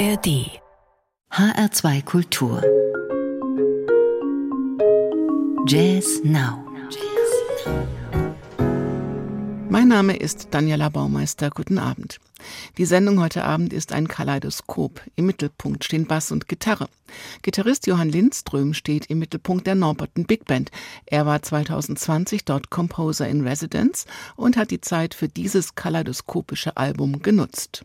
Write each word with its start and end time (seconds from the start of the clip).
ARD 0.00 0.48
HR2 1.30 2.02
Kultur 2.06 2.62
Jazz 5.66 6.22
Now 6.24 6.64
Mein 9.68 9.88
Name 9.88 10.16
ist 10.16 10.48
Daniela 10.52 10.88
Baumeister. 10.88 11.50
Guten 11.50 11.78
Abend. 11.78 12.18
Die 12.78 12.86
Sendung 12.86 13.20
heute 13.20 13.44
Abend 13.44 13.74
ist 13.74 13.92
ein 13.92 14.08
Kaleidoskop. 14.08 15.02
Im 15.16 15.26
Mittelpunkt 15.26 15.84
stehen 15.84 16.06
Bass 16.06 16.32
und 16.32 16.48
Gitarre. 16.48 16.88
Gitarrist 17.42 17.86
Johann 17.86 18.08
Lindström 18.08 18.72
steht 18.72 19.04
im 19.10 19.18
Mittelpunkt 19.18 19.66
der 19.66 19.74
Norberton 19.74 20.24
Big 20.24 20.46
Band. 20.46 20.70
Er 21.04 21.26
war 21.26 21.42
2020 21.42 22.46
dort 22.46 22.70
Composer 22.70 23.28
in 23.28 23.46
Residence 23.46 24.06
und 24.34 24.56
hat 24.56 24.70
die 24.70 24.80
Zeit 24.80 25.12
für 25.12 25.28
dieses 25.28 25.74
kaleidoskopische 25.74 26.78
Album 26.78 27.20
genutzt. 27.20 27.84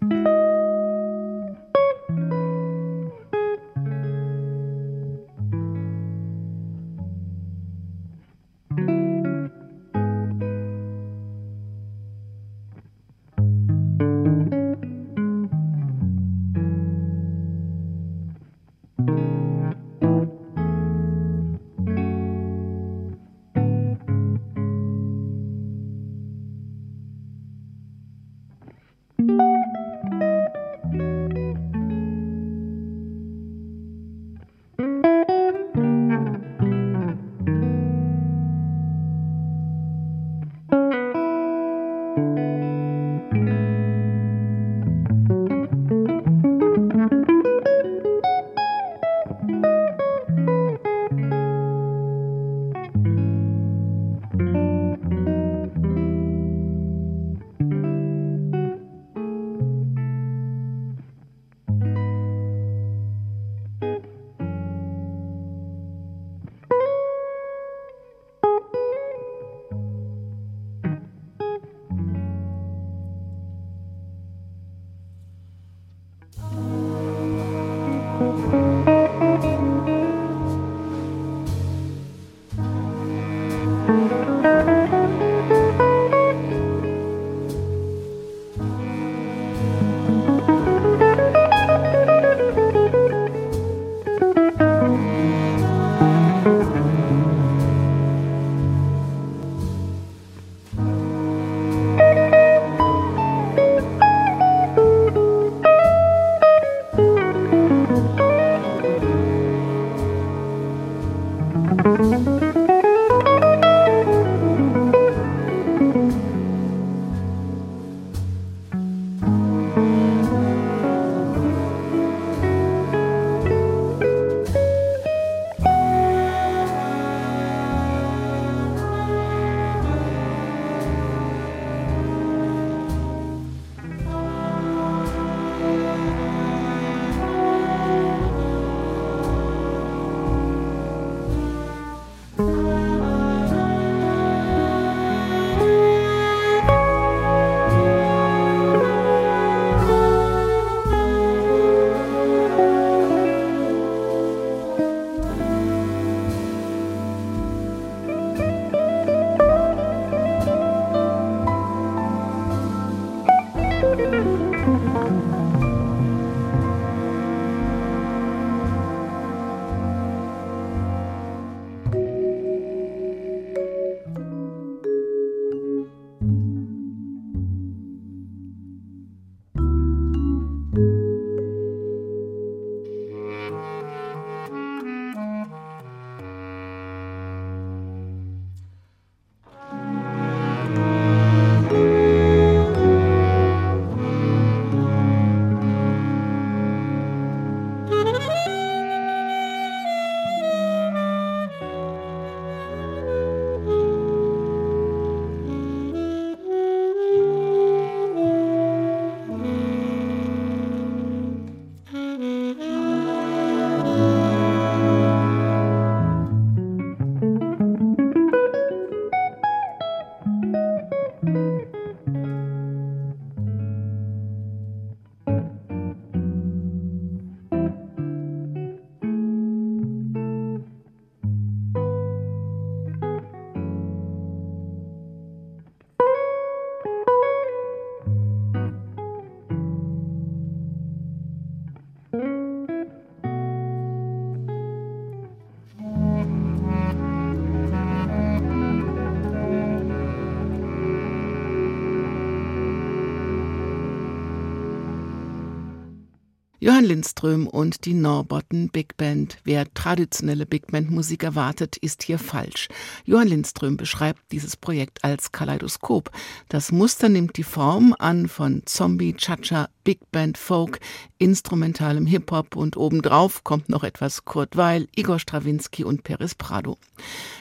Johann 256.65 256.85
Lindström 256.85 257.45
und 257.45 257.85
die 257.85 257.93
Norbotten 257.93 258.69
Big 258.69 258.97
Band. 258.97 259.37
Wer 259.43 259.71
traditionelle 259.75 260.47
Big 260.47 260.65
Band 260.71 260.89
Musik 260.89 261.21
erwartet, 261.21 261.77
ist 261.77 262.01
hier 262.01 262.17
falsch. 262.17 262.69
Johann 263.03 263.27
Lindström 263.27 263.77
beschreibt 263.77 264.31
dieses 264.31 264.57
Projekt 264.57 265.03
als 265.03 265.31
Kaleidoskop. 265.31 266.09
Das 266.49 266.71
Muster 266.71 267.07
nimmt 267.07 267.37
die 267.37 267.43
Form 267.43 267.95
an 267.99 268.27
von 268.27 268.63
Zombie, 268.65 269.13
Cha-Cha, 269.13 269.69
Big 269.85 270.11
Band 270.11 270.37
Folk, 270.37 270.79
instrumentalem 271.19 272.07
Hip-Hop 272.07 272.55
und 272.57 272.75
obendrauf 272.75 273.43
kommt 273.45 273.69
noch 273.69 273.83
etwas 273.83 274.25
Kurt 274.25 274.57
Weil, 274.57 274.87
Igor 274.95 275.19
Strawinski 275.19 275.85
und 275.85 276.03
Peris 276.03 276.35
Prado. 276.35 276.77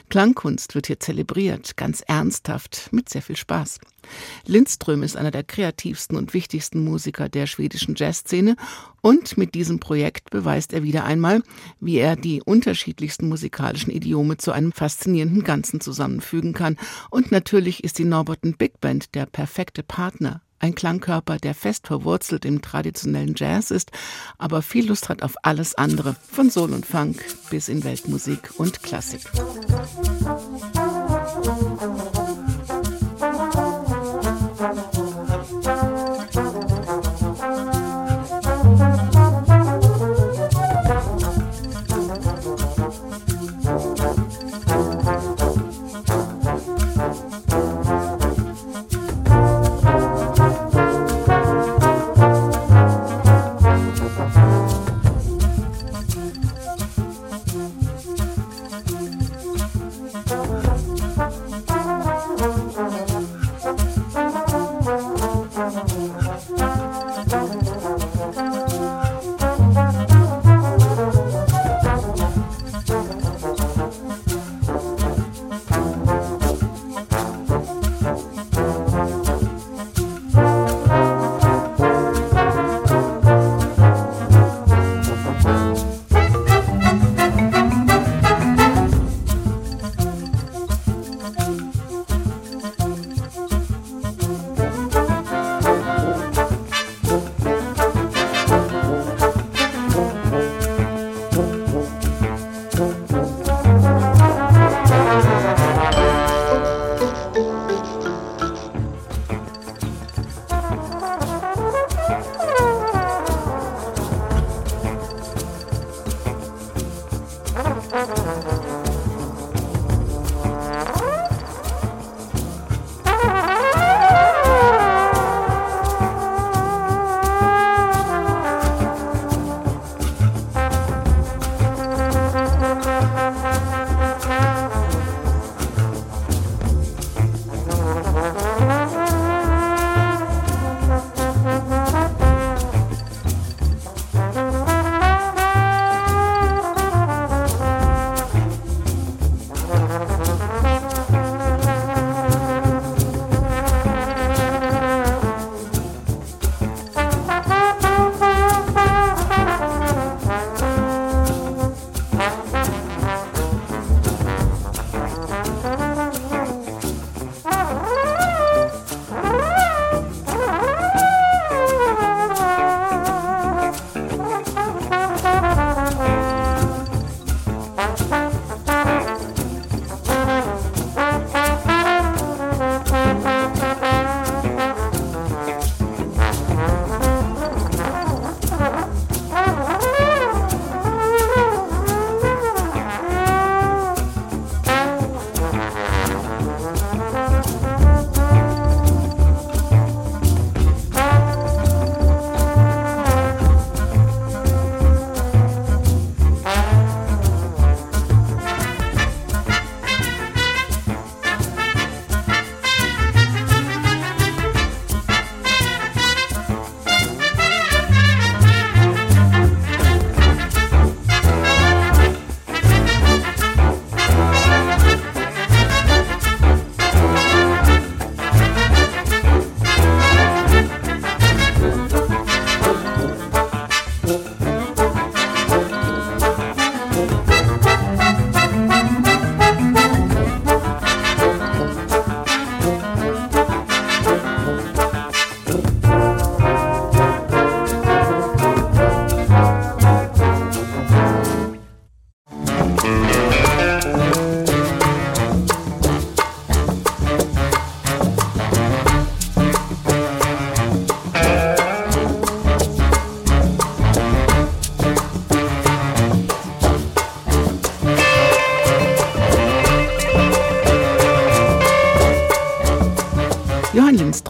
Klangkunst 0.09 0.75
wird 0.75 0.87
hier 0.87 0.99
zelebriert, 0.99 1.75
ganz 1.75 2.01
ernsthaft, 2.01 2.89
mit 2.91 3.09
sehr 3.09 3.23
viel 3.23 3.35
Spaß. 3.35 3.79
Lindström 4.45 5.01
ist 5.01 5.17
einer 5.17 5.31
der 5.31 5.43
kreativsten 5.43 6.15
und 6.15 6.35
wichtigsten 6.35 6.83
Musiker 6.83 7.29
der 7.29 7.47
schwedischen 7.47 7.95
Jazzszene 7.95 8.55
und 9.01 9.37
mit 9.37 9.55
diesem 9.55 9.79
Projekt 9.79 10.29
beweist 10.29 10.71
er 10.71 10.83
wieder 10.83 11.03
einmal, 11.03 11.41
wie 11.79 11.97
er 11.97 12.15
die 12.15 12.43
unterschiedlichsten 12.43 13.27
musikalischen 13.27 13.91
Idiome 13.91 14.37
zu 14.37 14.51
einem 14.51 14.71
faszinierenden 14.71 15.43
Ganzen 15.43 15.81
zusammenfügen 15.81 16.53
kann. 16.53 16.77
Und 17.09 17.31
natürlich 17.31 17.83
ist 17.83 17.97
die 17.97 18.05
Norbotten 18.05 18.55
Big 18.55 18.79
Band 18.79 19.15
der 19.15 19.25
perfekte 19.25 19.81
Partner 19.81 20.41
ein 20.59 20.75
Klangkörper, 20.75 21.37
der 21.37 21.53
fest 21.53 21.87
verwurzelt 21.87 22.45
im 22.45 22.61
traditionellen 22.61 23.35
Jazz 23.35 23.71
ist, 23.71 23.91
aber 24.37 24.61
viel 24.61 24.87
Lust 24.87 25.09
hat 25.09 25.21
auf 25.21 25.35
alles 25.43 25.75
andere, 25.75 26.15
von 26.31 26.49
Soul 26.49 26.73
und 26.73 26.85
Funk 26.85 27.23
bis 27.49 27.69
in 27.69 27.83
Weltmusik 27.83 28.51
und 28.57 28.81
Klassik. 28.81 29.21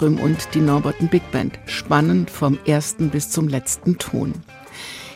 Lindström 0.05 0.19
und 0.19 0.53
die 0.53 0.61
Norbotten 0.61 1.07
Big 1.07 1.31
Band. 1.31 1.59
Spannend 1.65 2.29
vom 2.29 2.59
ersten 2.65 3.09
bis 3.09 3.29
zum 3.29 3.47
letzten 3.47 3.97
Ton. 3.97 4.33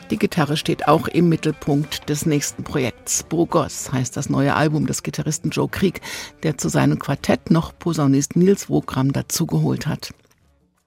Die 0.09 0.17
Gitarre 0.17 0.57
steht 0.57 0.87
auch 0.87 1.07
im 1.07 1.29
Mittelpunkt 1.29 2.09
des 2.09 2.25
nächsten 2.25 2.63
Projekts. 2.63 3.23
Burgos 3.23 3.91
heißt 3.91 4.17
das 4.17 4.29
neue 4.29 4.55
Album 4.55 4.87
des 4.87 5.03
Gitarristen 5.03 5.51
Joe 5.51 5.69
Krieg, 5.69 6.01
der 6.41 6.57
zu 6.57 6.69
seinem 6.69 6.97
Quartett 6.97 7.51
noch 7.51 7.77
Posaunist 7.77 8.35
Nils 8.35 8.69
Wogram 8.69 9.13
dazugeholt 9.13 9.85
hat. 9.85 10.13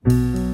Musik 0.05 0.53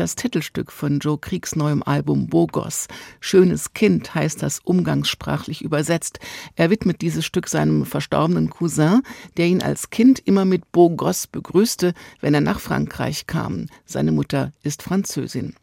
das 0.00 0.14
Titelstück 0.14 0.70
von 0.70 0.98
Joe 0.98 1.18
Kriegs 1.18 1.56
neuem 1.56 1.82
Album 1.82 2.28
Bogos. 2.28 2.88
Schönes 3.20 3.72
Kind 3.72 4.14
heißt 4.14 4.42
das 4.42 4.60
umgangssprachlich 4.60 5.62
übersetzt. 5.62 6.20
Er 6.54 6.70
widmet 6.70 7.00
dieses 7.00 7.24
Stück 7.24 7.48
seinem 7.48 7.84
verstorbenen 7.84 8.50
Cousin, 8.50 9.02
der 9.36 9.46
ihn 9.46 9.62
als 9.62 9.90
Kind 9.90 10.18
immer 10.20 10.44
mit 10.44 10.72
Bogos 10.72 11.26
begrüßte, 11.26 11.94
wenn 12.20 12.34
er 12.34 12.40
nach 12.40 12.60
Frankreich 12.60 13.26
kam. 13.26 13.66
Seine 13.84 14.12
Mutter 14.12 14.52
ist 14.62 14.82
Französin. 14.82 15.54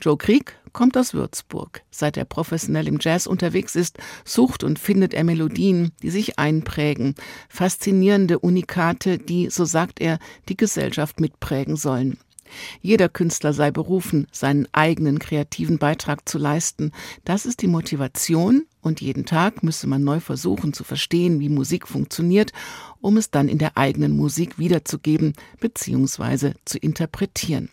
Joe 0.00 0.16
Krieg 0.16 0.56
kommt 0.72 0.96
aus 0.96 1.14
Würzburg. 1.14 1.82
Seit 1.90 2.16
er 2.16 2.24
professionell 2.24 2.88
im 2.88 2.98
Jazz 3.00 3.26
unterwegs 3.26 3.76
ist, 3.76 3.98
sucht 4.24 4.64
und 4.64 4.78
findet 4.78 5.14
er 5.14 5.24
Melodien, 5.24 5.92
die 6.02 6.10
sich 6.10 6.38
einprägen. 6.38 7.14
Faszinierende 7.48 8.38
Unikate, 8.38 9.18
die, 9.18 9.50
so 9.50 9.64
sagt 9.64 10.00
er, 10.00 10.18
die 10.48 10.56
Gesellschaft 10.56 11.20
mitprägen 11.20 11.76
sollen. 11.76 12.18
Jeder 12.80 13.08
Künstler 13.08 13.52
sei 13.52 13.70
berufen, 13.70 14.26
seinen 14.32 14.66
eigenen 14.72 15.18
kreativen 15.18 15.78
Beitrag 15.78 16.28
zu 16.28 16.38
leisten. 16.38 16.92
Das 17.24 17.46
ist 17.46 17.62
die 17.62 17.68
Motivation 17.68 18.66
und 18.80 19.00
jeden 19.00 19.24
Tag 19.24 19.62
müsse 19.62 19.86
man 19.86 20.04
neu 20.04 20.20
versuchen 20.20 20.72
zu 20.72 20.84
verstehen, 20.84 21.40
wie 21.40 21.48
Musik 21.48 21.88
funktioniert, 21.88 22.52
um 23.00 23.16
es 23.16 23.30
dann 23.30 23.48
in 23.48 23.58
der 23.58 23.76
eigenen 23.76 24.16
Musik 24.16 24.58
wiederzugeben 24.58 25.34
bzw. 25.60 26.54
zu 26.64 26.78
interpretieren. 26.78 27.68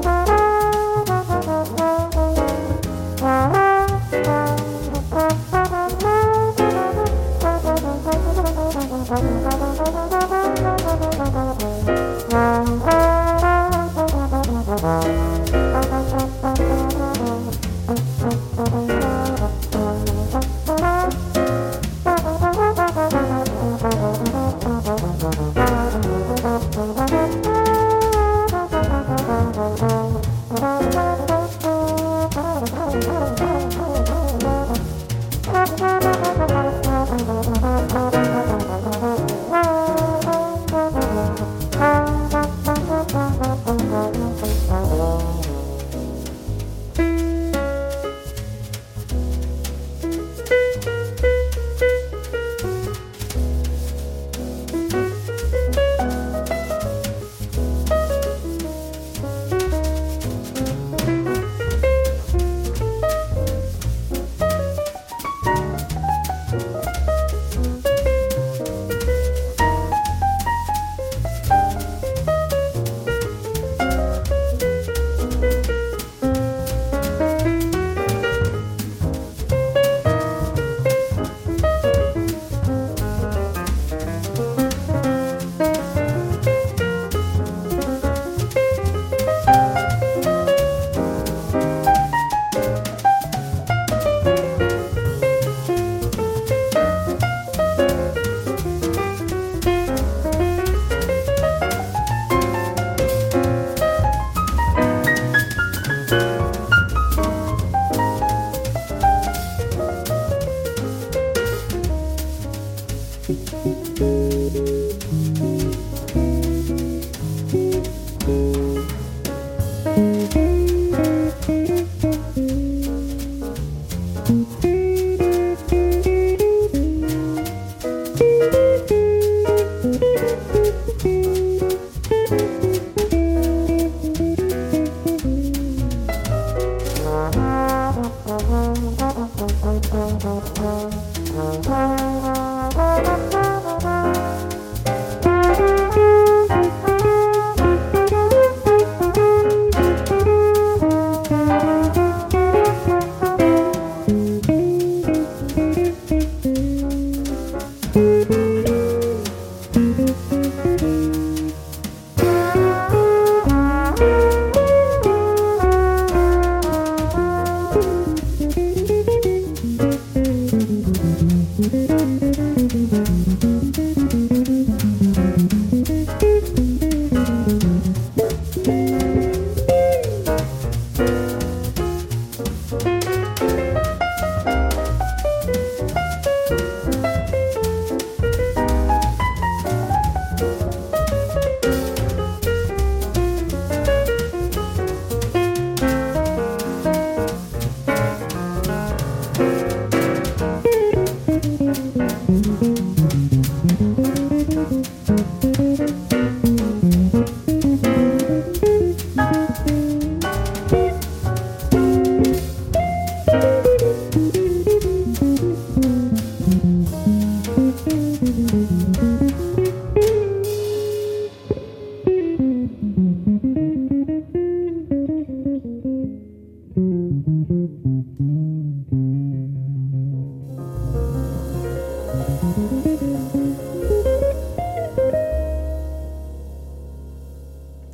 Thank 0.00 0.27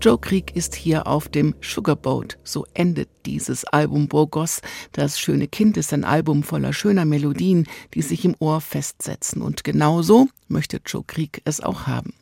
Joe 0.05 0.19
Krieg 0.19 0.55
ist 0.55 0.75
hier 0.75 1.07
auf 1.07 1.31
dem 1.31 1.55
Sugarboat. 1.63 2.37
So 2.45 2.67
endet 2.75 3.09
dieses 3.25 3.65
Album 3.65 4.07
Burgos. 4.07 4.61
Das 4.93 5.19
schöne 5.19 5.49
Kind 5.49 5.79
ist 5.79 5.95
ein 5.95 6.05
Album 6.05 6.43
voller 6.43 6.75
schöner 6.75 7.07
Melodien, 7.07 7.67
die 7.95 8.03
sich 8.03 8.23
im 8.27 8.37
Ohr 8.39 8.61
festsetzen. 8.61 9.41
Und 9.41 9.65
genauso 9.65 10.29
möchte 10.47 10.83
Joe 10.85 11.05
Krieg 11.07 11.41
es 11.47 11.63
auch 11.63 11.87
haben. 11.87 12.13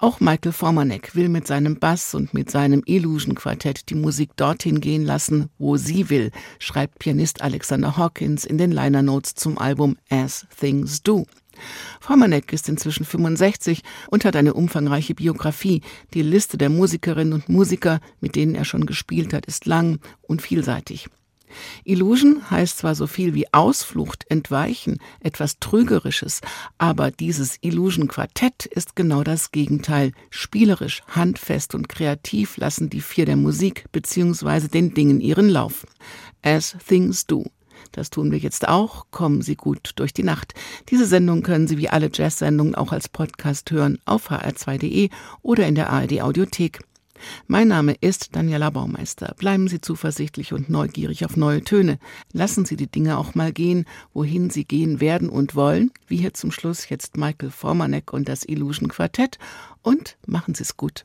Auch 0.00 0.20
Michael 0.20 0.52
Formanek 0.52 1.16
will 1.16 1.28
mit 1.28 1.48
seinem 1.48 1.80
Bass 1.80 2.14
und 2.14 2.32
mit 2.32 2.52
seinem 2.52 2.84
Illusion 2.86 3.34
Quartett 3.34 3.90
die 3.90 3.96
Musik 3.96 4.30
dorthin 4.36 4.80
gehen 4.80 5.04
lassen, 5.04 5.50
wo 5.58 5.76
sie 5.76 6.08
will, 6.08 6.30
schreibt 6.60 7.00
Pianist 7.00 7.42
Alexander 7.42 7.96
Hawkins 7.96 8.44
in 8.44 8.58
den 8.58 8.70
Liner 8.70 9.02
Notes 9.02 9.34
zum 9.34 9.58
Album 9.58 9.96
As 10.08 10.46
Things 10.56 11.02
Do. 11.02 11.26
Formanek 11.98 12.52
ist 12.52 12.68
inzwischen 12.68 13.04
65 13.04 13.82
und 14.08 14.24
hat 14.24 14.36
eine 14.36 14.54
umfangreiche 14.54 15.16
Biografie. 15.16 15.82
Die 16.14 16.22
Liste 16.22 16.58
der 16.58 16.68
Musikerinnen 16.68 17.32
und 17.32 17.48
Musiker, 17.48 17.98
mit 18.20 18.36
denen 18.36 18.54
er 18.54 18.64
schon 18.64 18.86
gespielt 18.86 19.34
hat, 19.34 19.46
ist 19.46 19.66
lang 19.66 19.98
und 20.22 20.42
vielseitig. 20.42 21.08
Illusion 21.84 22.50
heißt 22.50 22.78
zwar 22.78 22.94
so 22.94 23.06
viel 23.06 23.34
wie 23.34 23.52
Ausflucht, 23.52 24.24
Entweichen, 24.28 24.98
etwas 25.20 25.58
Trügerisches, 25.58 26.40
aber 26.78 27.10
dieses 27.10 27.58
Illusion 27.60 28.08
Quartett 28.08 28.66
ist 28.66 28.96
genau 28.96 29.22
das 29.22 29.52
Gegenteil. 29.52 30.12
Spielerisch, 30.30 31.02
handfest 31.08 31.74
und 31.74 31.88
kreativ 31.88 32.56
lassen 32.56 32.90
die 32.90 33.00
vier 33.00 33.26
der 33.26 33.36
Musik 33.36 33.84
bzw. 33.92 34.68
den 34.68 34.94
Dingen 34.94 35.20
ihren 35.20 35.48
Lauf. 35.48 35.86
As 36.42 36.76
Things 36.86 37.26
Do. 37.26 37.44
Das 37.92 38.10
tun 38.10 38.30
wir 38.30 38.38
jetzt 38.38 38.68
auch. 38.68 39.06
Kommen 39.10 39.42
Sie 39.42 39.56
gut 39.56 39.92
durch 39.96 40.12
die 40.12 40.22
Nacht. 40.22 40.54
Diese 40.90 41.06
Sendung 41.06 41.42
können 41.42 41.68
Sie 41.68 41.78
wie 41.78 41.88
alle 41.88 42.10
Jazz-Sendungen 42.12 42.74
auch 42.74 42.92
als 42.92 43.08
Podcast 43.08 43.70
hören 43.70 43.98
auf 44.04 44.30
hr2.de 44.30 45.10
oder 45.42 45.66
in 45.66 45.74
der 45.74 45.90
ARD 45.90 46.20
Audiothek. 46.20 46.80
Mein 47.46 47.68
Name 47.68 47.94
ist 48.00 48.36
Daniela 48.36 48.70
Baumeister. 48.70 49.34
Bleiben 49.38 49.68
Sie 49.68 49.80
zuversichtlich 49.80 50.52
und 50.52 50.68
neugierig 50.68 51.24
auf 51.24 51.36
neue 51.36 51.62
Töne. 51.62 51.98
Lassen 52.32 52.64
Sie 52.64 52.76
die 52.76 52.90
Dinge 52.90 53.18
auch 53.18 53.34
mal 53.34 53.52
gehen, 53.52 53.84
wohin 54.12 54.50
sie 54.50 54.64
gehen 54.64 55.00
werden 55.00 55.28
und 55.28 55.54
wollen, 55.54 55.90
wie 56.06 56.18
hier 56.18 56.34
zum 56.34 56.52
Schluss 56.52 56.88
jetzt 56.88 57.16
Michael 57.16 57.50
Formanek 57.50 58.12
und 58.12 58.28
das 58.28 58.44
Illusion 58.44 58.88
Quartett. 58.88 59.38
Und 59.82 60.16
machen 60.26 60.54
Sie 60.54 60.62
es 60.62 60.76
gut. 60.76 61.04